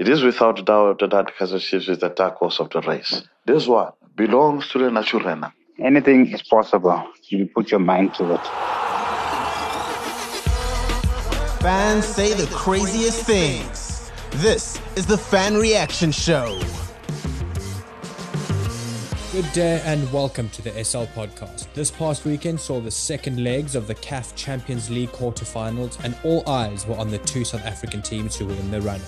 It 0.00 0.08
is 0.08 0.22
without 0.22 0.64
doubt 0.64 1.00
that 1.00 1.36
Kaizer 1.36 1.60
Chiefs 1.60 1.86
is 1.90 1.98
the 1.98 2.08
dark 2.08 2.36
horse 2.36 2.58
of 2.58 2.70
the 2.70 2.80
race. 2.80 3.20
This 3.44 3.66
one 3.66 3.92
belongs 4.16 4.66
to 4.70 4.78
the 4.78 4.86
Naturena. 4.86 5.52
Anything 5.78 6.26
is 6.32 6.40
possible. 6.40 7.06
You 7.24 7.46
put 7.54 7.70
your 7.70 7.80
mind 7.80 8.14
to 8.14 8.32
it. 8.32 8.40
Fans 11.60 12.06
say 12.06 12.32
the 12.32 12.48
craziest 12.50 13.26
things. 13.26 14.10
This 14.36 14.80
is 14.96 15.04
the 15.04 15.18
Fan 15.18 15.58
Reaction 15.58 16.12
Show. 16.12 16.58
Good 19.32 19.52
day 19.52 19.82
and 19.84 20.10
welcome 20.10 20.48
to 20.48 20.62
the 20.62 20.82
SL 20.82 21.04
podcast. 21.14 21.72
This 21.74 21.90
past 21.90 22.24
weekend 22.24 22.58
saw 22.58 22.80
the 22.80 22.90
second 22.90 23.44
legs 23.44 23.74
of 23.74 23.86
the 23.86 23.94
CAF 23.96 24.34
Champions 24.34 24.88
League 24.88 25.10
quarterfinals, 25.10 26.02
and 26.02 26.16
all 26.24 26.42
eyes 26.48 26.86
were 26.86 26.96
on 26.96 27.10
the 27.10 27.18
two 27.18 27.44
South 27.44 27.66
African 27.66 28.00
teams 28.00 28.34
who 28.34 28.46
were 28.46 28.54
in 28.54 28.70
the 28.70 28.80
running. 28.80 29.02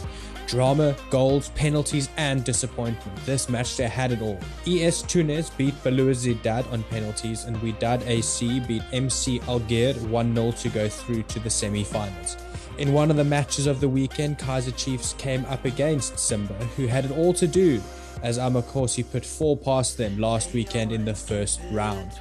Drama, 0.46 0.94
goals, 1.10 1.50
penalties, 1.50 2.08
and 2.16 2.44
disappointment. 2.44 3.16
This 3.24 3.48
match 3.48 3.76
they 3.76 3.88
had 3.88 4.12
it 4.12 4.22
all. 4.22 4.38
ES 4.66 5.02
Tunis 5.02 5.50
beat 5.50 5.74
Belouizdad 5.82 6.70
on 6.72 6.82
penalties, 6.84 7.44
and 7.44 7.56
Wydad 7.58 8.06
AC 8.06 8.60
beat 8.60 8.82
MC 8.92 9.40
Alger 9.48 9.94
1 9.94 10.34
0 10.34 10.52
to 10.52 10.68
go 10.68 10.88
through 10.88 11.22
to 11.24 11.38
the 11.40 11.50
semi 11.50 11.84
finals. 11.84 12.36
In 12.78 12.92
one 12.92 13.10
of 13.10 13.16
the 13.16 13.24
matches 13.24 13.66
of 13.66 13.80
the 13.80 13.88
weekend, 13.88 14.38
Kaizer 14.38 14.76
Chiefs 14.76 15.14
came 15.14 15.44
up 15.46 15.64
against 15.64 16.18
Simba, 16.18 16.54
who 16.76 16.86
had 16.86 17.04
it 17.04 17.10
all 17.12 17.34
to 17.34 17.46
do, 17.46 17.82
as 18.22 18.38
Amakhosi 18.38 19.04
put 19.10 19.24
four 19.24 19.56
past 19.56 19.98
them 19.98 20.18
last 20.18 20.52
weekend 20.54 20.90
in 20.92 21.04
the 21.04 21.14
first 21.14 21.60
round. 21.70 22.12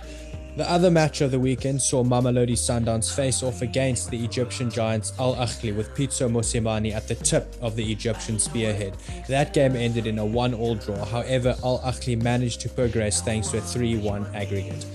The 0.58 0.70
other 0.70 0.92
match 0.92 1.22
of 1.22 1.32
the 1.32 1.40
weekend 1.40 1.82
saw 1.82 2.04
Mamelodi 2.04 2.58
Sundowns 2.58 3.16
face 3.16 3.42
off 3.42 3.62
against 3.62 4.12
the 4.12 4.22
Egyptian 4.22 4.70
giants 4.70 5.14
Al 5.18 5.36
Ahly 5.36 5.74
with 5.74 5.96
Pitso 5.96 6.30
Mosimane 6.30 6.94
at 6.94 7.08
the 7.08 7.16
tip 7.16 7.56
of 7.62 7.78
the 7.78 7.90
Egyptian 7.90 8.38
spearhead. 8.38 8.98
That 9.30 9.54
game 9.54 9.78
ended 9.78 10.08
in 10.08 10.20
a 10.20 10.26
1 10.26 10.54
all 10.54 10.76
draw, 10.76 11.06
however, 11.06 11.56
Al 11.64 11.80
Ahly 11.80 12.22
managed 12.22 12.60
to 12.62 12.70
progress 12.70 13.22
thanks 13.22 13.48
to 13.52 13.60
a 13.60 13.62
3 13.62 14.00
1 14.00 14.36
aggregate. 14.36 14.86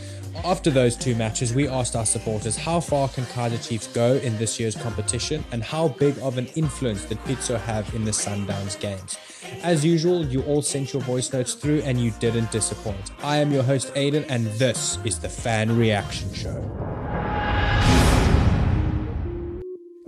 After 0.45 0.71
those 0.71 0.95
two 0.95 1.15
matches, 1.15 1.55
we 1.55 1.67
asked 1.67 1.97
our 1.97 2.05
supporters 2.05 2.57
how 2.57 2.79
far 2.79 3.09
can 3.09 3.25
Kaizer 3.25 3.67
Chiefs 3.67 3.87
go 3.89 4.17
in 4.17 4.37
this 4.37 4.61
year's 4.61 4.77
competition 4.77 5.43
and 5.53 5.63
how 5.63 5.89
big 5.89 6.19
of 6.19 6.37
an 6.37 6.49
influence 6.49 7.07
did 7.07 7.19
Pitso 7.21 7.59
have 7.59 7.93
in 7.95 8.05
the 8.05 8.11
Sundowns 8.11 8.79
games. 8.79 9.17
As 9.63 9.85
usual, 9.85 10.25
you 10.25 10.43
all 10.43 10.63
sent 10.63 10.93
your 10.93 11.03
voice 11.03 11.33
notes 11.33 11.55
through 11.55 11.81
and 11.83 12.01
you 12.01 12.13
didn't 12.21 12.51
disappoint. 12.53 13.11
I 13.23 13.37
am 13.37 13.53
your 13.53 13.63
host, 13.63 13.93
Aiden, 13.95 14.27
and 14.29 14.47
this 14.59 14.99
is 15.05 15.19
the 15.19 15.29
Fan 15.29 15.77
Reaction 15.77 16.33
Show. 16.33 16.86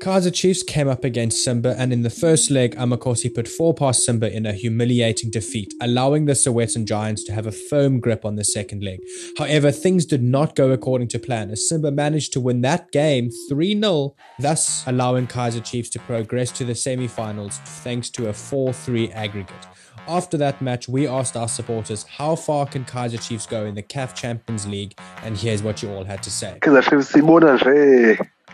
Kaizer 0.00 0.32
Chiefs 0.32 0.62
came 0.62 0.86
up 0.86 1.02
against 1.02 1.42
Simba, 1.42 1.74
and 1.76 1.92
in 1.92 2.02
the 2.02 2.10
first 2.10 2.52
leg, 2.52 2.76
Amakhosi 2.76 3.34
put 3.34 3.48
four 3.48 3.74
past 3.74 4.04
Simba 4.04 4.32
in 4.32 4.46
a 4.46 4.52
humiliating 4.52 5.28
defeat, 5.28 5.74
allowing 5.80 6.26
the 6.26 6.34
Sowetan 6.34 6.84
Giants 6.84 7.24
to 7.24 7.32
have 7.32 7.48
a 7.48 7.52
firm 7.52 7.98
grip 7.98 8.24
on 8.24 8.36
the 8.36 8.44
second 8.44 8.84
leg. 8.84 9.00
However, 9.38 9.72
things 9.72 10.06
did 10.06 10.22
not 10.22 10.54
go 10.54 10.70
according 10.70 11.08
to 11.08 11.18
plan, 11.18 11.50
as 11.50 11.68
Simba 11.68 11.90
managed 11.90 12.32
to 12.34 12.40
win 12.40 12.60
that 12.60 12.92
game 12.92 13.30
3 13.48 13.80
0, 13.80 14.14
thus 14.38 14.84
allowing 14.86 15.26
Kaizer 15.26 15.64
Chiefs 15.64 15.90
to 15.90 15.98
progress 15.98 16.52
to 16.52 16.64
the 16.64 16.76
semi 16.76 17.08
finals 17.08 17.58
thanks 17.58 18.08
to 18.10 18.28
a 18.28 18.32
4 18.32 18.72
3 18.72 19.10
aggregate. 19.10 19.66
After 20.06 20.36
that 20.36 20.62
match, 20.62 20.88
we 20.88 21.08
asked 21.08 21.36
our 21.36 21.48
supporters 21.48 22.04
how 22.04 22.36
far 22.36 22.66
can 22.66 22.84
Kaizer 22.84 23.20
Chiefs 23.20 23.46
go 23.46 23.64
in 23.64 23.74
the 23.74 23.82
CAF 23.82 24.14
Champions 24.14 24.64
League, 24.64 24.96
and 25.24 25.36
here's 25.36 25.62
what 25.62 25.82
you 25.82 25.90
all 25.90 26.04
had 26.04 26.22
to 26.22 26.30
say. 26.30 26.56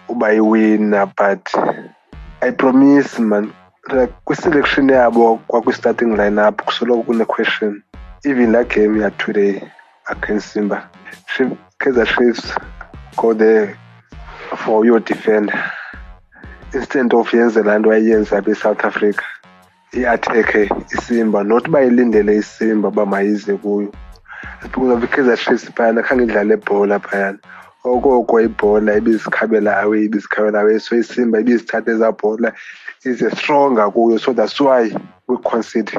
Uba 0.09 0.33
iwina 0.33 1.07
but 1.17 1.55
i 2.43 2.51
promise 2.51 3.19
man 3.19 3.53
like 3.93 4.13
kwi-selection 4.25 4.89
yabo 4.89 5.37
kwakwi-starting 5.49 6.17
lineup 6.17 6.63
kusoloko 6.63 7.03
kune-question. 7.03 7.83
Even 8.25 8.53
that 8.53 8.69
game 8.69 9.01
ya 9.01 9.11
today 9.11 9.63
against 10.09 10.53
simba 10.53 10.89
kaizer 11.79 12.07
chiefs 12.07 12.55
go 13.17 13.35
there 13.35 13.77
for 14.57 14.87
your 14.87 15.01
defender 15.01 15.73
instead 16.75 17.15
of 17.15 17.35
yenze 17.35 17.63
laa 17.63 17.79
nto 17.79 17.89
wayenza 17.89 18.41
be-south 18.41 18.85
africa 18.85 19.23
i-athekhe 19.93 20.71
isimba 20.95 21.45
not 21.45 21.69
bayilindele 21.69 22.37
isimba 22.37 22.89
uba 22.89 23.07
mayize 23.07 23.57
kuyo. 23.57 23.93
Because 24.63 24.93
of 24.93 25.05
i-kaizer 25.05 25.37
chiefs 25.37 25.71
phayana 25.75 26.03
khange 26.03 26.23
idlale 26.25 26.55
ebhola 26.55 26.99
phayana 26.99 27.39
okoko 27.85 28.41
ibhola 28.41 28.97
ibizikhabela 28.97 29.85
ibizikhabela 30.07 30.81
so 30.81 30.97
isimba 30.97 31.41
ibizithatha 31.41 31.91
ezaa 31.91 32.13
bhola 32.13 32.53
kuyo 33.93 34.19
so 34.19 34.33
that's 34.33 34.61
why 34.61 34.91
we 35.29 35.37
concede 35.37 35.93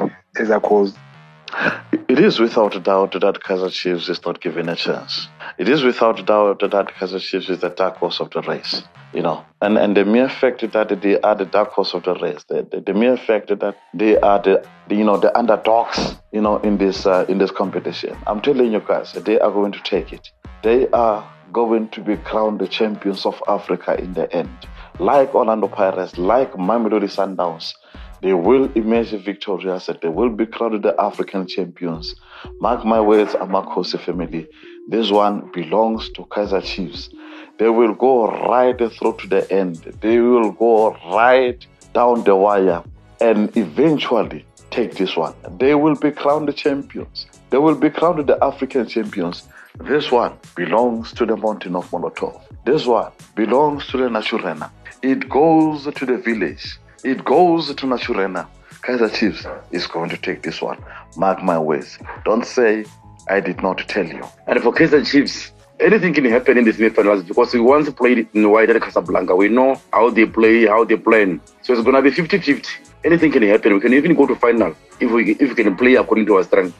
It 2.08 2.18
is 2.18 2.40
without 2.40 2.82
doubt 2.82 3.12
that 3.12 3.40
Kaizer 3.40 3.70
Chiefs 3.70 4.08
is 4.08 4.20
not 4.26 4.40
given 4.40 4.68
a 4.68 4.76
chance. 4.76 5.28
It 5.58 5.68
is 5.68 5.82
without 5.84 6.26
doubt 6.26 6.60
that 6.60 6.88
Kaizer 6.98 7.20
Chiefs 7.20 7.48
is 7.48 7.60
the 7.60 7.70
dark 7.70 7.96
horse 7.96 8.20
of 8.20 8.30
the 8.30 8.42
race, 8.42 8.82
you 9.14 9.22
know. 9.22 9.44
And 9.62 9.78
and 9.78 9.96
the 9.96 10.04
mere 10.04 10.28
fact 10.28 10.70
that 10.72 11.00
they 11.00 11.20
are 11.20 11.34
the 11.34 11.46
dark 11.46 11.70
horse 11.70 11.94
of 11.94 12.02
the 12.02 12.14
race, 12.14 12.44
the, 12.48 12.66
the, 12.70 12.80
the 12.80 12.94
mere 12.94 13.16
fact 13.16 13.48
that 13.48 13.76
they 13.94 14.18
are 14.18 14.42
the, 14.42 14.66
the, 14.88 14.96
you 14.96 15.04
know 15.04 15.16
the 15.16 15.36
underdogs, 15.38 16.16
you 16.32 16.40
know, 16.40 16.58
in 16.58 16.78
this 16.78 17.06
uh, 17.06 17.24
in 17.28 17.38
this 17.38 17.52
competition. 17.52 18.16
I'm 18.26 18.40
telling 18.40 18.72
you 18.72 18.80
guys, 18.80 19.12
they 19.12 19.38
are 19.38 19.50
going 19.50 19.72
to 19.72 19.80
take 19.82 20.12
it. 20.12 20.28
They 20.62 20.88
are 20.88 21.26
going 21.52 21.88
to 21.90 22.00
be 22.00 22.16
crowned 22.16 22.60
the 22.60 22.68
champions 22.68 23.26
of 23.26 23.42
Africa 23.48 23.98
in 23.98 24.14
the 24.14 24.32
end. 24.32 24.50
Like 24.98 25.34
Orlando 25.34 25.68
Pirates, 25.68 26.18
like 26.18 26.52
Mamelodi 26.52 27.08
Sundowns, 27.08 27.74
they 28.22 28.32
will 28.32 28.70
emerge 28.72 29.10
victorious 29.10 29.88
and 29.88 29.98
they 30.00 30.08
will 30.08 30.30
be 30.30 30.46
crowned 30.46 30.82
the 30.82 30.94
African 31.00 31.46
champions. 31.46 32.14
Mark 32.60 32.84
my 32.84 33.00
words, 33.00 33.34
Amakhosi 33.34 34.00
family. 34.00 34.48
This 34.88 35.10
one 35.10 35.50
belongs 35.52 36.10
to 36.10 36.22
Kaizer 36.24 36.62
Chiefs. 36.64 37.10
They 37.58 37.68
will 37.68 37.94
go 37.94 38.30
right 38.48 38.78
through 38.78 39.16
to 39.18 39.26
the 39.26 39.50
end. 39.52 39.76
They 40.00 40.18
will 40.20 40.52
go 40.52 40.96
right 41.12 41.64
down 41.92 42.24
the 42.24 42.36
wire 42.36 42.82
and 43.20 43.54
eventually 43.56 44.44
take 44.70 44.94
this 44.96 45.16
one. 45.16 45.34
They 45.58 45.74
will 45.74 45.96
be 45.96 46.10
crowned 46.10 46.48
the 46.48 46.52
champions. 46.52 47.26
They 47.50 47.58
will 47.58 47.74
be 47.74 47.90
crowned 47.90 48.26
the 48.26 48.42
African 48.44 48.86
champions. 48.86 49.48
This 49.80 50.10
one 50.10 50.38
belongs 50.54 51.12
to 51.12 51.26
the 51.26 51.36
mountain 51.36 51.76
of 51.76 51.90
Molotov. 51.90 52.40
This 52.64 52.86
one 52.86 53.12
belongs 53.34 53.86
to 53.88 53.98
the 53.98 54.08
Naturena. 54.08 54.70
It 55.02 55.28
goes 55.28 55.84
to 55.84 56.06
the 56.06 56.16
village. 56.16 56.78
It 57.04 57.24
goes 57.24 57.68
to 57.68 57.86
Naturena. 57.86 58.48
Kaizer 58.82 59.12
Chiefs 59.12 59.46
is 59.70 59.86
going 59.86 60.08
to 60.10 60.16
take 60.16 60.42
this 60.42 60.62
one. 60.62 60.82
Mark 61.16 61.42
my 61.42 61.58
words. 61.58 61.98
Don't 62.24 62.46
say 62.46 62.84
I 63.28 63.40
did 63.40 63.62
not 63.62 63.78
tell 63.86 64.06
you. 64.06 64.24
And 64.46 64.62
for 64.62 64.72
Kaizer 64.72 65.06
Chiefs, 65.06 65.52
anything 65.78 66.14
can 66.14 66.24
happen 66.24 66.56
in 66.56 66.64
the 66.64 66.72
semi-finals 66.72 67.24
because 67.24 67.52
we 67.52 67.60
once 67.60 67.90
played 67.90 68.18
in 68.18 68.44
Wydad 68.44 68.80
Casablanca. 68.80 69.36
We 69.36 69.48
know 69.48 69.80
how 69.92 70.10
they 70.10 70.24
play, 70.24 70.66
how 70.66 70.84
they 70.84 70.96
plan. 70.96 71.40
So 71.62 71.74
it's 71.74 71.82
gonna 71.82 72.02
be 72.02 72.10
50-50. 72.10 72.66
Anything 73.04 73.30
can 73.30 73.42
happen. 73.42 73.74
We 73.74 73.80
can 73.80 73.92
even 73.92 74.14
go 74.14 74.26
to 74.26 74.34
final 74.34 74.74
if 75.00 75.12
we 75.12 75.32
if 75.32 75.50
we 75.50 75.54
can 75.62 75.76
play 75.76 75.94
according 75.96 76.26
to 76.26 76.36
our 76.36 76.44
strength. 76.44 76.76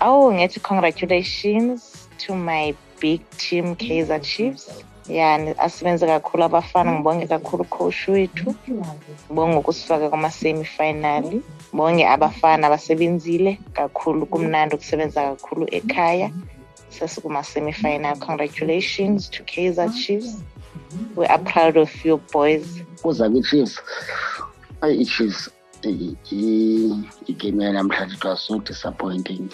Oh, 0.00 0.30
ngiyathi 0.32 0.62
congratulations 0.62 2.08
to 2.26 2.34
my 2.34 2.74
big 3.00 3.20
team 3.30 3.76
Kaizer 3.76 4.22
Chiefs. 4.22 4.70
Yani 5.08 5.54
asebenze 5.58 6.06
kakhulu 6.06 6.44
abafana 6.44 6.92
ngibonge 6.92 7.26
kakhulu 7.26 7.64
coach 7.64 8.08
wethu 8.08 8.54
ngibonge 9.26 9.56
ukusifaka 9.56 10.10
kuma-semi 10.10 10.64
final 10.64 11.40
bonge 11.72 12.06
abafana 12.06 12.66
abasebenzile 12.66 13.58
kakhulu 13.72 14.26
kumnandi 14.26 14.74
ukusebenza 14.74 15.22
kakhulu 15.22 15.66
ekhaya 15.70 16.30
sesikuma-semi 16.90 17.72
final 17.72 18.16
congratulations 18.18 19.28
to 19.28 19.42
Kaizer 19.42 19.90
Chiefs 19.90 20.42
we 21.16 21.26
are 21.26 21.42
proud 21.42 21.76
of 21.76 22.04
you 22.04 22.20
boys 22.32 22.66
kuza 23.02 23.28
kwi-chiefs 23.30 23.80
ayi 24.80 25.00
i-chiefs 25.02 25.50
igame 27.26 27.64
yanamhlanje 27.64 28.14
it 28.14 28.24
was 28.24 28.40
so 28.46 28.58
disappointing 28.58 29.48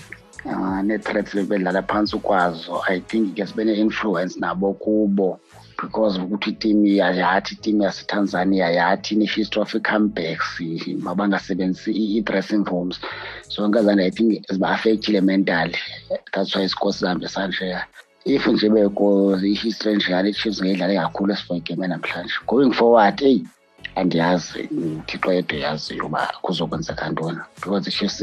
nee-threats 0.82 1.34
bedlala 1.34 1.82
phantsi 1.82 2.18
kwazo. 2.18 2.82
I 2.88 3.00
think 3.00 3.36
ke 3.36 3.46
sibe 3.46 3.64
ne-influence 3.64 4.36
nabo 4.40 4.74
kubo 4.74 5.40
because 5.82 6.18
ukuthi 6.18 6.50
itimu 6.50 6.86
yathi 6.86 7.54
itimu 7.54 7.82
yasetanzania 7.82 8.70
yathi 8.70 9.14
ine-history 9.14 9.62
of 9.62 9.74
i-comebacks 9.74 10.60
mabangasebenzisi 10.98 11.92
i-dressing 12.16 12.64
rooms. 12.64 13.00
Zonke 13.48 13.82
zane 13.82 14.04
i 14.04 14.10
think 14.10 14.46
ziba-affectile 14.48 15.20
mentally. 15.20 15.78
That's 16.32 16.54
why 16.54 16.64
isikolo 16.64 16.92
sihambe 16.92 17.28
sanjeya 17.28 17.84
if 18.26 18.46
nje 18.46 18.68
beko 18.68 19.38
i-history 19.42 19.96
njeyana 19.96 20.28
i-chiefs 20.28 20.62
ngeyidlale 20.62 20.96
kakhulu 20.96 21.32
esifor 21.32 21.56
igame 21.56 21.82
yanamhlanje 21.82 22.34
going 22.46 22.72
forward 22.72 23.22
eyi 23.22 23.46
andiyazi 23.96 24.68
thixo 25.06 25.32
yedwa 25.32 25.58
yaziyo 25.58 26.06
uba 26.06 26.22
kuzokwenzeka 26.42 27.08
ntoni 27.10 27.40
because 27.60 27.90
i-chiefs 27.90 28.18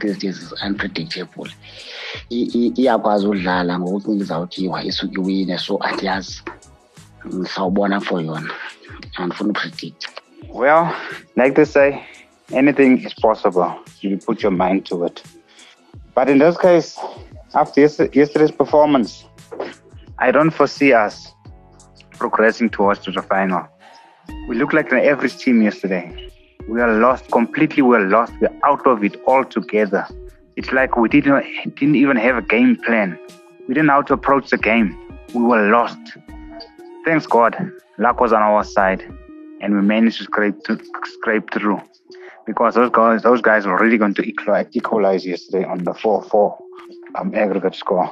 these 0.00 0.18
days 0.18 0.36
is 0.42 0.54
unpredictable 0.66 1.50
iyakwazi 2.30 3.26
udlala 3.26 3.78
ngokucinga 3.78 4.22
izawutyiwa 4.24 5.58
so 5.58 5.78
andiyazi 5.78 6.42
for 8.06 8.22
yona 8.22 8.50
andifuna 9.16 9.50
upredict 9.50 10.08
Well, 10.48 10.94
like 11.36 11.54
they 11.56 11.64
say, 11.64 12.06
anything 12.52 13.04
is 13.04 13.12
possible. 13.14 13.78
You 14.00 14.16
put 14.18 14.42
your 14.42 14.52
mind 14.52 14.86
to 14.86 15.04
it. 15.04 15.22
But 16.14 16.30
in 16.30 16.38
this 16.38 16.56
case, 16.56 16.98
after 17.54 17.80
yesterday's 17.80 18.50
performance, 18.50 19.24
I 20.18 20.30
don't 20.30 20.50
foresee 20.50 20.92
us 20.92 21.32
progressing 22.12 22.70
towards 22.70 23.00
to 23.00 23.12
the 23.12 23.22
final. 23.22 23.66
We 24.48 24.56
look 24.56 24.72
like 24.72 24.90
an 24.92 25.00
average 25.00 25.36
team 25.36 25.60
yesterday. 25.60 26.30
We 26.68 26.80
are 26.80 26.90
lost 26.90 27.30
completely. 27.30 27.82
We 27.82 27.96
are 27.96 28.08
lost. 28.08 28.32
We're 28.40 28.48
out 28.64 28.86
of 28.86 29.04
it 29.04 29.20
altogether. 29.26 30.08
It's 30.56 30.72
like 30.72 30.96
we 30.96 31.10
didn't 31.10 31.44
didn't 31.76 31.96
even 31.96 32.16
have 32.16 32.38
a 32.38 32.40
game 32.40 32.76
plan. 32.76 33.18
We 33.68 33.74
didn't 33.74 33.88
know 33.88 34.00
how 34.00 34.02
to 34.02 34.14
approach 34.14 34.48
the 34.48 34.56
game. 34.56 34.98
We 35.34 35.42
were 35.42 35.68
lost. 35.68 35.98
Thanks 37.04 37.26
God, 37.26 37.72
luck 37.98 38.20
was 38.20 38.32
on 38.32 38.40
our 38.40 38.64
side, 38.64 39.02
and 39.60 39.74
we 39.74 39.82
managed 39.82 40.16
to 40.16 40.24
scrape 40.24 40.64
to, 40.64 40.80
scrape 41.04 41.52
through. 41.52 41.82
Because 42.46 42.74
those 42.74 42.90
guys, 42.90 43.22
those 43.22 43.42
guys 43.42 43.66
were 43.66 43.76
really 43.76 43.98
going 43.98 44.14
to 44.14 44.22
equalize 44.22 45.26
yesterday 45.26 45.66
on 45.66 45.84
the 45.84 45.92
4-4 45.92 46.58
um, 47.16 47.34
aggregate 47.34 47.74
score, 47.74 48.10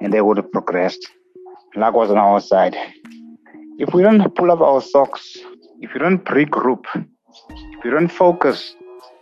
and 0.00 0.12
they 0.12 0.20
would 0.20 0.36
have 0.36 0.52
progressed. 0.52 1.10
Luck 1.74 1.94
was 1.94 2.12
on 2.12 2.18
our 2.18 2.40
side. 2.40 2.76
If 3.80 3.92
we 3.92 4.02
don't 4.02 4.32
pull 4.36 4.52
up 4.52 4.60
our 4.60 4.80
socks, 4.80 5.36
if 5.80 5.92
you 5.94 6.00
don't 6.00 6.24
regroup, 6.26 6.84
if 6.94 7.84
you 7.84 7.90
don't 7.90 8.08
focus 8.08 8.74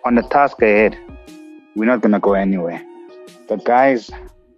on 0.05 0.15
the 0.15 0.23
task 0.23 0.61
ahead, 0.63 0.99
we're 1.75 1.87
not 1.87 2.01
gonna 2.01 2.21
go 2.21 2.35
anywhere. 2.35 2.83
The 3.49 3.57
guys 3.57 4.11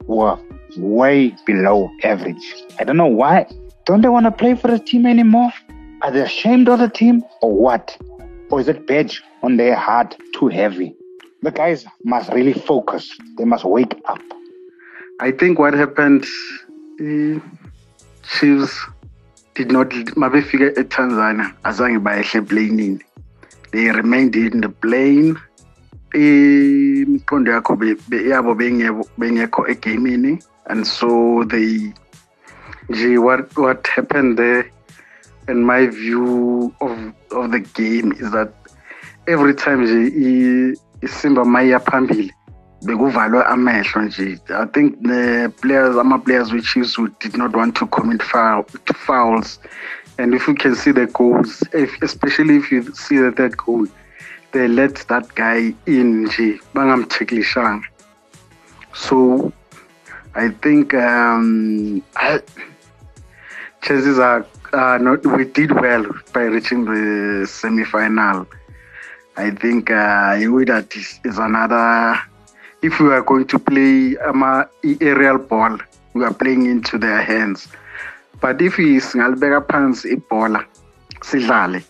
were 0.06 0.38
way 0.76 1.35
below 1.46 1.91
average. 2.02 2.55
I 2.79 2.85
don't 2.85 2.96
know 2.96 3.06
why. 3.06 3.46
Don't 3.87 4.00
they 4.00 4.08
want 4.08 4.26
to 4.26 4.32
play 4.32 4.55
for 4.55 4.69
the 4.69 4.79
team 4.79 5.06
anymore? 5.06 5.52
Are 6.02 6.11
they 6.11 6.20
ashamed 6.20 6.69
of 6.69 6.79
the 6.79 6.88
team 6.88 7.23
or 7.43 7.52
what? 7.52 7.96
Or 8.50 8.61
is 8.61 8.69
it 8.69 8.87
badge 8.87 9.23
on 9.43 9.56
their 9.56 9.75
heart 9.75 10.17
too 10.35 10.49
heavy? 10.49 10.94
The 11.43 11.50
guys 11.50 11.87
must 12.05 12.32
really 12.32 12.55
focus. 12.55 13.11
They 13.37 13.44
must 13.44 13.64
wake 13.64 13.94
up. 14.06 14.20
I 15.20 15.31
think 15.31 15.58
what 15.58 15.75
happened, 15.75 16.25
uh, 17.00 17.41
Chiefs 18.38 18.79
did 19.55 19.73
not, 19.73 19.91
mabefika 20.17 20.75
eTanzania 20.81 21.55
azange 21.65 21.99
bayehle 21.99 22.39
eplane 22.39 23.01
they 23.75 23.91
remained 23.91 24.37
in 24.37 24.61
the 24.61 24.69
plane. 24.69 25.37
Imiqondo 26.15 27.51
yakho 27.51 27.75
yabo 28.31 28.55
bengekho 28.55 29.67
egamini. 29.67 30.41
And 30.67 30.87
so 30.87 31.43
they 31.45 31.93
nje 32.89 33.19
what 33.21 33.56
what 33.59 33.85
happened 33.89 34.39
there 34.39 34.71
and 35.49 35.67
my 35.67 35.87
view 35.87 36.73
of 36.81 37.12
of 37.33 37.51
the 37.51 37.61
game 37.61 38.12
is 38.12 38.31
that 38.31 38.55
every 39.27 39.55
time 39.55 39.83
nje 39.83 40.79
isimba 41.03 41.45
mayiya 41.45 41.81
phambili 41.81 42.33
bekuvalwe 42.87 43.45
amehlo 43.45 44.03
nje. 44.03 44.39
I 44.49 44.67
think 44.67 45.03
the 45.03 45.53
players 45.63 45.97
ama-players 45.97 46.53
we-chiefs 46.53 46.95
who 46.95 47.09
did 47.21 47.37
not 47.37 47.55
want 47.57 47.77
to 47.77 47.87
commit 47.87 48.23
foul, 48.23 48.65
fouls. 48.95 49.59
And 50.19 50.35
if 50.35 50.47
you 50.47 50.55
can 50.55 50.75
see 50.77 50.93
the 50.93 51.07
goals 51.07 51.63
if, 51.73 51.91
especially 52.03 52.57
if 52.57 52.71
you 52.71 52.83
see 52.95 53.19
the 53.19 53.33
third 53.33 53.57
goal 53.57 53.87
they 54.53 54.69
let 54.69 54.95
that 55.09 55.35
guy 55.35 55.75
in 55.87 56.27
nje 56.27 56.61
bangamtacklishanga 56.75 57.83
so 58.93 59.53
i 60.35 60.49
think 60.49 60.95
um, 60.95 62.01
I, 62.15 62.41
chances 63.85 64.19
are 64.19 64.47
uh, 64.73 64.99
not, 64.99 65.25
we 65.27 65.45
did 65.45 65.73
well 65.73 66.05
by 66.33 66.43
reaching 66.43 66.85
the 66.85 67.47
semi-final. 67.47 68.47
I 69.37 69.51
think 69.51 69.91
uh, 69.91 70.37
is 70.39 71.39
another 71.39 72.19
if 72.85 73.01
we 73.01 73.09
are 73.09 73.23
going 73.23 73.47
to 73.47 73.59
play 73.59 74.15
um, 74.19 74.43
uh, 74.43 74.47
ama 74.53 74.69
aerial 75.01 75.39
ball 75.39 75.79
we 76.13 76.23
are 76.23 76.35
playing 76.35 76.67
into 76.67 76.99
their 76.99 77.23
hands. 77.23 77.67
But 78.43 78.61
if 78.61 78.77
singalibeka 78.77 79.67
phansi 79.67 80.17
ibhola 80.17 80.67
sidlale 81.23 81.83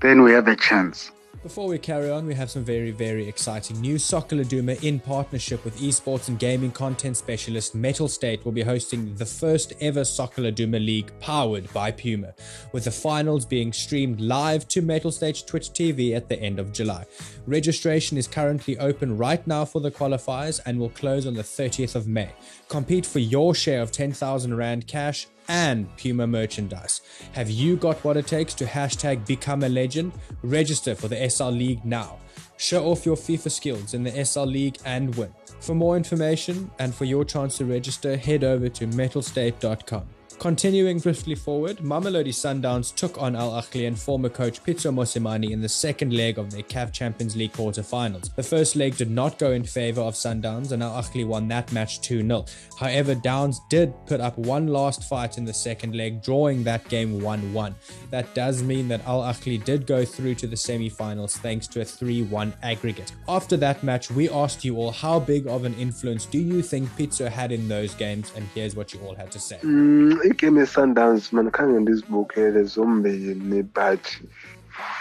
then 0.00 0.22
we 0.22 0.32
have 0.32 0.48
a 0.48 0.56
chance 0.56 1.11
before 1.42 1.66
we 1.66 1.78
carry 1.78 2.08
on, 2.08 2.24
we 2.24 2.34
have 2.34 2.50
some 2.50 2.64
very, 2.64 2.92
very 2.92 3.26
exciting 3.26 3.80
news. 3.80 4.04
Soccer 4.04 4.36
Laduma, 4.36 4.82
in 4.84 5.00
partnership 5.00 5.64
with 5.64 5.78
esports 5.80 6.28
and 6.28 6.38
gaming 6.38 6.70
content 6.70 7.16
specialist 7.16 7.76
Mettlestate, 7.76 8.44
will 8.44 8.52
be 8.52 8.62
hosting 8.62 9.14
the 9.16 9.26
first 9.26 9.72
ever 9.80 10.04
Soccer 10.04 10.42
Laduma 10.42 10.84
League 10.84 11.10
powered 11.18 11.72
by 11.72 11.90
Puma, 11.90 12.34
with 12.72 12.84
the 12.84 12.90
finals 12.90 13.44
being 13.44 13.72
streamed 13.72 14.20
live 14.20 14.68
to 14.68 14.82
Mettlestate's 14.82 15.42
Twitch 15.42 15.70
TV 15.70 16.14
at 16.16 16.28
the 16.28 16.40
end 16.40 16.60
of 16.60 16.72
July. 16.72 17.04
Registration 17.46 18.16
is 18.16 18.28
currently 18.28 18.78
open 18.78 19.18
right 19.18 19.44
now 19.46 19.64
for 19.64 19.80
the 19.80 19.90
qualifiers 19.90 20.60
and 20.64 20.78
will 20.78 20.90
close 20.90 21.26
on 21.26 21.34
the 21.34 21.42
30th 21.42 21.96
of 21.96 22.06
May. 22.06 22.30
Compete 22.68 23.04
for 23.04 23.18
your 23.18 23.54
share 23.54 23.82
of 23.82 23.90
10,000 23.90 24.56
Rand 24.56 24.86
cash 24.86 25.26
and 25.48 25.94
Puma 25.96 26.26
merchandise. 26.26 27.00
Have 27.32 27.50
you 27.50 27.76
got 27.76 27.96
what 28.04 28.16
it 28.16 28.26
takes 28.26 28.54
to 28.54 28.64
hashtag 28.64 29.26
become 29.26 29.62
a 29.62 29.68
legend? 29.68 30.12
Register 30.42 30.94
for 30.94 31.08
the 31.08 31.16
SR 31.30 31.50
League 31.50 31.84
now. 31.84 32.18
Show 32.56 32.84
off 32.86 33.04
your 33.04 33.16
FIFA 33.16 33.50
skills 33.50 33.94
in 33.94 34.04
the 34.04 34.24
SR 34.24 34.46
League 34.46 34.78
and 34.84 35.14
win. 35.16 35.32
For 35.60 35.74
more 35.74 35.96
information 35.96 36.70
and 36.78 36.94
for 36.94 37.04
your 37.04 37.24
chance 37.24 37.58
to 37.58 37.64
register, 37.64 38.16
head 38.16 38.44
over 38.44 38.68
to 38.68 38.86
mettlestate.com. 38.86 40.04
Continuing 40.42 40.98
swiftly 40.98 41.36
forward, 41.36 41.76
Mamelodi 41.76 42.32
Sundowns 42.32 42.92
took 42.92 43.16
on 43.22 43.36
Al 43.36 43.52
Ahly 43.52 43.86
and 43.86 43.96
former 43.96 44.28
coach 44.28 44.60
Pitso 44.64 44.92
Mosimane 44.92 45.52
in 45.52 45.60
the 45.60 45.68
second 45.68 46.12
leg 46.12 46.36
of 46.36 46.50
their 46.50 46.64
CAF 46.64 46.92
Champions 46.92 47.36
League 47.36 47.52
quarter-finals. 47.52 48.28
The 48.34 48.42
first 48.42 48.74
leg 48.74 48.96
did 48.96 49.08
not 49.08 49.38
go 49.38 49.52
in 49.52 49.62
favour 49.62 50.00
of 50.00 50.14
Sundowns 50.14 50.72
and 50.72 50.82
Al 50.82 51.00
Ahly 51.00 51.24
won 51.24 51.46
that 51.46 51.70
match 51.70 52.00
2-0. 52.00 52.52
However, 52.76 53.14
Downs 53.14 53.60
did 53.70 53.94
put 54.06 54.20
up 54.20 54.36
one 54.36 54.66
last 54.66 55.08
fight 55.08 55.38
in 55.38 55.44
the 55.44 55.54
second 55.54 55.94
leg, 55.94 56.24
drawing 56.24 56.64
that 56.64 56.88
game 56.88 57.20
1-1. 57.20 57.74
That 58.10 58.34
does 58.34 58.64
mean 58.64 58.88
that 58.88 59.06
Al 59.06 59.20
Ahly 59.20 59.64
did 59.64 59.86
go 59.86 60.04
through 60.04 60.34
to 60.34 60.48
the 60.48 60.56
semi-finals 60.56 61.36
thanks 61.36 61.68
to 61.68 61.82
a 61.82 61.84
3-1 61.84 62.52
aggregate. 62.64 63.12
After 63.28 63.56
that 63.58 63.84
match, 63.84 64.10
we 64.10 64.28
asked 64.28 64.64
you 64.64 64.76
all 64.78 64.90
how 64.90 65.20
big 65.20 65.46
of 65.46 65.64
an 65.64 65.74
influence 65.74 66.26
do 66.26 66.38
you 66.38 66.62
think 66.62 66.88
Pitso 66.96 67.28
had 67.28 67.52
in 67.52 67.68
those 67.68 67.94
games, 67.94 68.32
and 68.34 68.44
here's 68.56 68.74
what 68.74 68.92
you 68.92 68.98
all 69.02 69.14
had 69.14 69.30
to 69.30 69.38
say. 69.38 69.58
Mm, 69.58 70.31
igame 70.32 70.60
ye-sundowns 70.60 71.32
man 71.32 71.50
khange 71.50 71.80
ndizibukele 71.80 72.62
zombini 72.64 73.62
but 73.62 74.04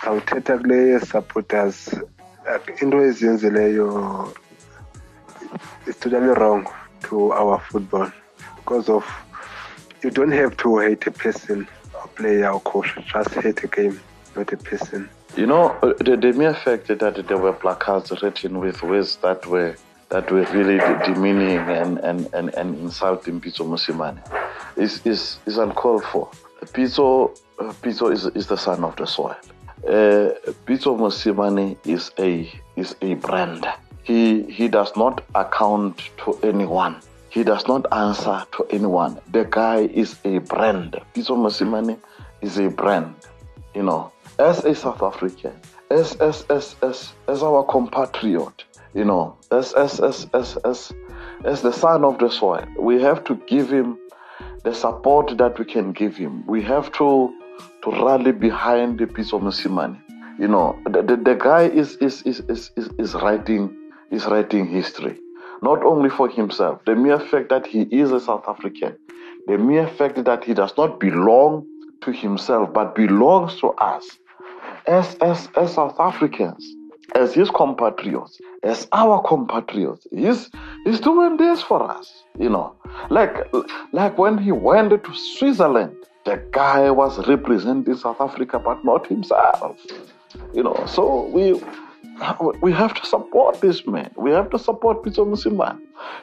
awuthetha 0.04 0.58
kule 0.58 1.00
supporters 1.00 1.96
into 2.82 2.98
eziyenzileyo 3.02 4.34
is 5.88 5.98
totally 6.00 6.34
wrong 6.40 6.68
to 7.04 7.32
our 7.34 7.60
football. 7.60 8.12
Because 8.58 8.90
of 8.90 9.06
you 10.04 10.10
don't 10.10 10.32
have 10.32 10.56
to 10.58 10.78
hate 10.80 11.08
a 11.08 11.12
person 11.12 11.68
or 11.94 12.08
player 12.10 12.50
or 12.52 12.60
coach 12.62 12.90
just 13.14 13.34
hate 13.36 13.64
a 13.64 13.68
game 13.68 14.00
not 14.36 14.52
a 14.52 14.58
person. 14.58 15.10
You 15.38 15.46
know 15.46 15.78
the, 16.00 16.18
the 16.18 16.34
mere 16.34 16.54
fact 16.54 16.88
that 16.88 17.28
there 17.28 17.38
were 17.38 17.54
placards 17.54 18.12
written 18.22 18.60
with 18.60 18.84
words 18.84 19.16
that 19.18 19.46
were 19.46 19.76
that 20.12 20.30
were 20.30 20.44
really 20.54 20.78
demeaning 21.06 21.58
and, 21.58 21.98
and, 22.00 22.30
and, 22.34 22.54
and 22.56 22.78
insulting 22.80 23.40
Pitso 23.40 23.66
Mosimane 23.66 24.20
is, 24.78 25.06
is, 25.06 25.40
is 25.46 25.58
uncalled 25.58 26.04
for. 26.04 26.30
Pitso, 26.66 27.32
uh, 27.60 27.72
Pitso 27.82 28.12
is, 28.12 28.26
is 28.28 28.48
the 28.48 28.58
son 28.58 28.84
of 28.84 28.96
the 28.98 29.08
soil. 29.08 29.36
Uh, 29.88 30.36
Pitso 30.68 30.96
Mosimane 30.98 31.78
is 31.86 32.12
a, 32.20 32.52
is 32.76 32.96
a 33.02 33.16
brand. 33.16 33.66
He, 34.04 34.44
he 34.44 34.68
does 34.68 34.96
not 34.98 35.24
account 35.34 36.10
to 36.26 36.38
anyone. 36.44 36.98
He 37.30 37.44
does 37.44 37.66
not 37.68 37.86
answer 37.94 38.44
to 38.58 38.68
anyone. 38.70 39.20
The 39.32 39.46
guy 39.50 39.84
is 39.84 40.20
a 40.26 40.40
brand. 40.40 41.00
Pitso 41.16 41.38
Mosimane 41.38 41.98
is 42.42 42.60
a 42.60 42.70
brand. 42.70 43.16
You 43.74 43.84
know, 43.84 44.12
as 44.38 44.66
a 44.66 44.76
South 44.76 45.02
African, 45.02 45.54
as, 45.90 46.16
as, 46.18 46.44
as, 46.50 46.76
as, 46.82 47.14
as 47.30 47.42
our 47.42 47.64
compatriot, 47.64 48.66
you 48.94 49.06
know, 49.06 49.38
as 49.52 49.74
as 49.74 50.00
as 50.00 50.28
as 50.34 50.58
as 50.66 50.92
as 51.46 51.62
the 51.62 51.72
son 51.72 52.04
of 52.04 52.20
the 52.20 52.30
soil, 52.30 52.66
we 52.80 53.02
have 53.02 53.24
to 53.26 53.36
give 53.48 53.70
him 53.70 53.98
the 54.64 54.74
support 54.74 55.38
that 55.38 55.58
we 55.58 55.66
can 55.66 55.92
give 55.94 56.18
him. 56.18 56.46
We 56.46 56.62
have 56.64 56.92
to 56.94 57.34
to 57.84 57.92
rally 57.92 58.32
behind 58.32 59.00
the 59.00 59.06
Pitso 59.06 59.40
Mosimane. 59.42 60.00
You 60.40 60.48
know, 60.48 60.78
the, 60.86 61.02
the, 61.04 61.18
the 61.18 61.36
guy 61.36 61.64
is 61.64 61.96
is, 61.98 62.22
is 62.24 62.42
is 62.42 62.72
is 62.76 62.90
is 62.98 63.14
writing 63.16 63.76
is 64.12 64.26
writing 64.26 64.68
history. 64.68 65.18
Not 65.62 65.84
only 65.84 66.10
for 66.10 66.28
himself, 66.28 66.84
the 66.86 66.96
mere 66.96 67.20
fact 67.20 67.50
that 67.50 67.68
he 67.68 67.82
is 67.84 68.12
a 68.12 68.20
South 68.20 68.46
African, 68.48 68.98
the 69.48 69.58
mere 69.58 69.88
fact 69.88 70.24
that 70.24 70.44
he 70.44 70.54
does 70.54 70.76
not 70.76 71.00
belong 71.00 71.66
to 72.02 72.12
himself 72.12 72.74
but 72.74 72.96
belongs 72.96 73.60
to 73.62 73.70
us 73.74 74.18
as 74.88 75.16
as 75.22 75.48
as 75.56 75.76
South 75.76 76.00
Africans 76.00 76.76
as 77.16 77.34
his 77.34 77.50
compatriots, 77.50 78.40
as 78.64 78.88
our 78.92 79.22
compatriots. 79.24 80.08
He's 80.12 80.50
he's 80.86 81.00
doing 81.00 81.38
this 81.38 81.62
for 81.62 81.84
us, 81.84 82.24
you 82.40 82.50
know. 82.50 82.76
Like 83.10 83.52
like 83.92 84.18
when 84.18 84.38
he 84.38 84.52
went 84.52 84.92
to 84.92 85.14
Switzerland, 85.14 85.96
the 86.26 86.42
guy 86.52 86.90
was 86.92 87.28
representing 87.28 87.96
South 87.96 88.22
Africa, 88.22 88.60
but 88.60 88.84
not 88.86 89.08
himself. 89.08 89.78
You 90.54 90.64
know, 90.64 90.86
so 90.88 91.26
we 91.28 91.62
we 92.62 92.72
have 92.72 92.94
to 92.94 93.06
support 93.06 93.62
this 93.62 93.86
man. 93.88 94.12
We 94.16 94.32
have 94.32 94.50
to 94.52 94.60
support 94.60 95.04
Pitso 95.04 95.26
Mosimane. 95.26 95.80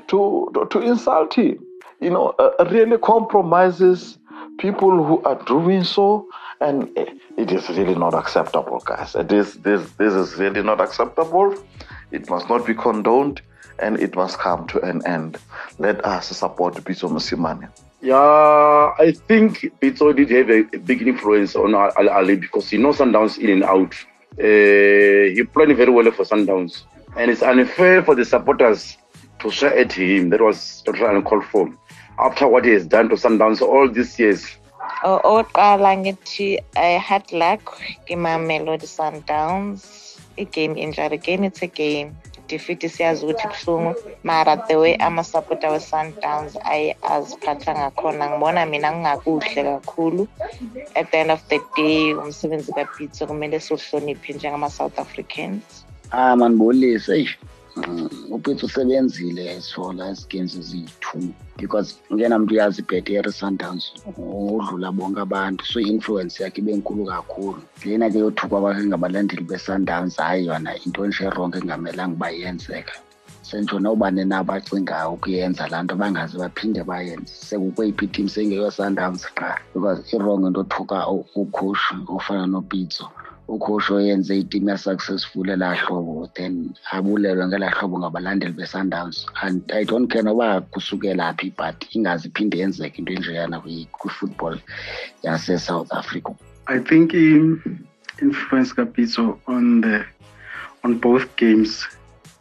To, 0.09 0.51
to, 0.55 0.67
to 0.67 0.81
insult 0.81 1.35
him, 1.35 1.65
you 2.01 2.11
know, 2.11 2.35
uh, 2.39 2.65
really 2.71 2.99
compromises 2.99 4.19
people 4.59 5.05
who 5.05 5.23
are 5.23 5.43
doing 5.45 5.85
so, 5.85 6.27
and 6.61 6.91
it 7.37 7.51
is 7.53 7.69
really 7.71 7.95
not 7.95 8.15
acceptable, 8.15 8.81
guys. 8.85 9.15
This 9.25 9.55
this 9.55 9.91
this 9.93 10.13
is 10.15 10.37
really 10.37 10.63
not 10.63 10.81
acceptable. 10.81 11.55
It 12.11 12.29
must 12.29 12.49
not 12.49 12.67
be 12.67 12.75
condoned, 12.75 13.41
and 13.79 13.99
it 14.01 14.15
must 14.15 14.39
come 14.39 14.67
to 14.69 14.81
an 14.81 15.07
end. 15.07 15.39
Let 15.79 16.05
us 16.05 16.29
support 16.37 16.75
Pitso 16.75 17.09
Mosimane. 17.11 17.69
Yeah, 18.01 18.93
I 18.99 19.13
think 19.27 19.73
Pitso 19.81 20.15
did 20.15 20.31
have 20.31 20.51
a, 20.51 20.63
big 20.79 21.03
influence 21.03 21.57
on 21.57 21.73
Ahly 21.73 22.41
because 22.41 22.69
he 22.71 22.79
knows 22.79 22.99
Sundowns 22.99 23.39
in 23.39 23.51
and 23.51 23.65
out. 23.65 23.95
Uh, 24.39 25.35
he 25.35 25.43
played 25.53 25.77
very 25.77 25.91
well 25.91 26.11
for 26.13 26.25
Sundowns, 26.25 26.83
and 27.17 27.31
it's 27.31 27.43
unfair 27.43 28.03
for 28.03 28.15
the 28.15 28.25
supporters 28.25 28.97
to 29.41 29.51
swear 29.51 29.77
at 29.77 29.93
him. 29.93 30.31
That 30.31 30.41
was 30.41 30.83
totally 30.83 31.17
uncalled 31.17 31.45
for. 31.47 31.73
After 32.19 32.49
what 32.49 32.65
he 32.65 32.73
has 32.73 32.87
done 32.87 33.09
to 33.11 33.17
Sundowns 33.17 33.63
all 33.63 33.89
these 33.89 34.19
years. 34.19 34.43
oqala 35.05 35.95
ngithi 35.97 36.59
i 36.77 36.99
had 36.99 37.33
luck 37.33 37.63
imamelodi 38.11 38.87
sundowns. 38.87 40.19
Igame 40.37 40.77
injalo 40.83 41.23
game 41.23 41.45
it's 41.45 41.63
a 41.63 41.67
game. 41.67 42.17
Defeat 42.49 42.81
siyazi 42.81 43.25
ukuthi 43.25 43.47
buhlungu 43.49 43.95
mara 44.25 44.57
the 44.69 44.77
way 44.77 44.97
ama-supporter 44.97 45.71
we-sundowns 45.71 46.57
aye 46.65 46.97
aziphatha 47.03 47.75
ngakhona 47.75 48.31
ngibona 48.31 48.67
mina 48.67 48.93
kungakuhle 48.93 49.63
kakhulu. 49.65 50.29
At 50.97 51.11
the 51.11 51.19
end 51.19 51.31
of 51.31 51.43
the 51.49 51.61
day 51.77 52.15
umsebenzi 52.15 52.73
kapitso 52.73 53.27
kumele 53.27 53.61
siwuhloniphe 53.61 54.33
njengama-south 54.33 54.99
africans. 54.99 55.85
Ah 56.11 56.37
manibulise 56.37 57.13
eyi 57.15 57.29
mm, 58.29 58.35
upitso 58.35 58.67
usebenzile 58.67 59.61
sola 59.61 60.15
games 60.31 60.57
eziyi-two 60.57 61.33
because 61.57 61.97
ngena 62.13 62.39
mntu 62.39 62.55
uyazi 62.55 62.81
ibheteri 62.83 63.33
sundowns 63.33 63.93
udlula 64.17 64.93
bonke 64.93 65.21
abantu 65.21 65.65
so 65.65 65.81
i-influence 65.81 66.43
yakhe 66.43 66.61
ibe 66.61 66.77
nkulu 66.77 67.05
kakhulu. 67.07 67.63
Lena 67.85 68.11
ke 68.11 68.19
yothukwa 68.19 68.61
kwakhe 68.61 68.85
ngabalandeli 68.87 69.43
be-sundowns 69.43 70.17
hayi 70.17 70.47
yona 70.47 70.77
into 70.85 71.07
nje 71.07 71.25
erongo 71.25 71.59
engamelanga 71.59 72.15
uba 72.15 72.31
yenzeka. 72.31 72.93
Sentsho 73.43 73.79
nobani 73.81 74.25
na 74.25 74.45
bacingayo 74.45 75.13
ukuyenza 75.13 75.69
laa 75.69 75.83
nto 75.83 75.97
bangaze 75.97 76.39
baphinde 76.39 76.83
bayenze. 76.85 77.33
Sekukweyiphi 77.49 78.05
itim 78.05 78.29
sengeyo-sundowns 78.29 79.25
qha 79.35 79.59
because 79.75 80.01
irongo 80.13 80.47
into 80.49 80.61
othuka 80.61 81.09
ukhushi 81.35 81.95
ofana 82.09 82.47
nopitso. 82.47 83.09
Ukhosho 83.49 83.95
oyenze 83.95 84.39
itimu 84.39 84.69
yasuccessful 84.71 85.49
elaa 85.49 85.75
hlobo 85.75 86.31
then 86.35 86.75
abulelwe 86.93 87.47
ngelaa 87.47 87.71
hlobo 87.77 87.99
ngabalandeli 87.99 88.53
be-sundowns. 88.53 89.27
And 89.43 89.73
i 89.73 89.85
don't 89.85 90.09
care 90.13 90.23
noba 90.23 90.61
kusukela 90.61 91.35
phi 91.39 91.49
but 91.57 91.77
ingaze 91.95 92.29
iphinde 92.29 92.59
yenzeke 92.59 92.99
into 92.99 93.13
enjeyana 93.13 93.61
kwi-football 93.93 94.59
yase-south 95.25 95.93
africa. 95.93 96.33
I 96.67 96.79
think 96.79 97.15
i-influence 97.15 98.73
kapitso 98.75 99.39
on 99.47 99.81
the 99.81 100.05
on 100.85 100.99
both 100.99 101.25
games 101.37 101.87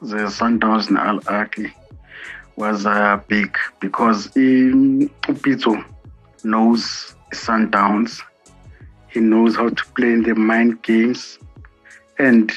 the 0.02 0.30
sundowns 0.30 0.90
and 0.90 0.98
al 0.98 1.20
Ahly 1.22 1.72
was 2.58 2.86
uh, 2.86 3.20
big 3.28 3.58
because 3.80 4.28
upitso 5.32 5.84
knows 6.44 7.16
sundowns 7.34 8.22
he 9.18 9.24
knows 9.24 9.56
how 9.56 9.70
to 9.70 9.84
play 9.96 10.14
in 10.14 10.22
the 10.22 10.36
mind 10.36 10.84
games. 10.84 11.40
And 12.20 12.52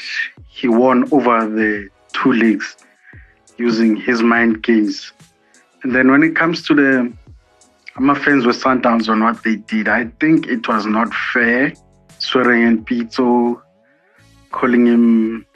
he 0.47 0.69
won 0.69 1.11
over 1.11 1.49
the 1.49 1.89
two 2.13 2.33
leagues 2.33 2.77
using 3.57 3.97
his 3.97 4.23
mind 4.23 4.63
games. 4.63 5.13
And 5.83 5.95
then 5.95 6.11
when 6.11 6.23
it 6.23 6.37
comes 6.37 6.63
to 6.67 6.75
the 6.75 7.13
I'm 7.97 8.15
fans 8.15 8.45
with 8.47 8.63
Sundowns 8.63 9.09
on 9.09 9.25
what 9.25 9.43
they 9.43 9.57
did, 9.57 9.89
I 9.89 10.05
think 10.21 10.49
it 10.49 10.69
was 10.69 10.85
not 10.87 11.13
fair. 11.33 11.73
Swearing 12.19 12.63
in 12.63 12.85
Pitso, 12.85 13.61
calling 14.53 14.87
him 14.87 15.47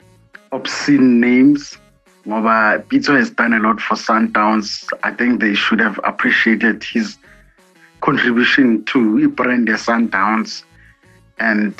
obscene 0.51 1.19
names. 1.19 1.77
But 2.25 2.89
Pitso 2.89 3.15
has 3.15 3.29
done 3.29 3.53
a 3.53 3.59
lot 3.59 3.79
for 3.79 3.95
Sundowns. 3.95 4.87
I 5.03 5.11
think 5.11 5.39
they 5.39 5.53
should 5.53 5.79
have 5.79 5.99
appreciated 6.03 6.83
his 6.83 7.17
contribution 8.01 8.83
to 8.85 9.29
brand 9.29 9.67
the 9.67 9.73
Sundowns 9.73 10.63
and 11.39 11.75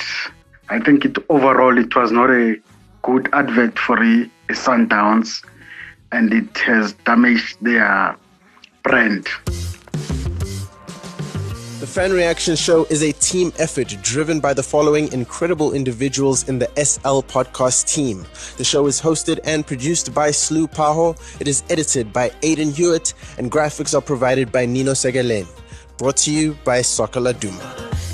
I 0.69 0.79
think 0.79 1.05
it 1.05 1.17
overall 1.29 1.77
it 1.77 1.95
was 1.95 2.11
not 2.11 2.29
a 2.29 2.55
good 3.03 3.29
advert 3.33 3.77
for 3.77 3.97
the 3.97 4.29
Sundowns, 4.49 5.43
and 6.11 6.33
it 6.33 6.57
has 6.59 6.93
damaged 7.05 7.57
their 7.61 8.15
brand. 8.83 9.27
The 11.85 11.91
Fan 11.91 12.13
Reaction 12.13 12.55
Show 12.55 12.85
is 12.85 13.03
a 13.03 13.11
team 13.11 13.51
effort 13.59 13.89
driven 14.01 14.39
by 14.39 14.53
the 14.53 14.63
following 14.63 15.11
incredible 15.11 15.73
individuals 15.73 16.49
in 16.49 16.57
the 16.57 16.67
SL 16.77 17.21
podcast 17.21 17.93
team. 17.93 18.25
The 18.57 18.63
show 18.63 18.87
is 18.87 18.99
hosted 18.99 19.39
and 19.43 19.67
produced 19.67 20.13
by 20.13 20.29
Slu 20.29 20.71
Paho. 20.73 21.15
It 21.39 21.47
is 21.47 21.63
edited 21.69 22.11
by 22.11 22.31
Aidan 22.41 22.71
Hewitt, 22.71 23.13
and 23.37 23.51
graphics 23.51 23.93
are 23.93 24.01
provided 24.01 24.51
by 24.51 24.65
Nino 24.65 24.93
Segalen. 24.93 25.45
Brought 25.97 26.17
to 26.17 26.31
you 26.31 26.57
by 26.63 26.81
Soccer 26.81 27.19
Laduma. 27.19 28.04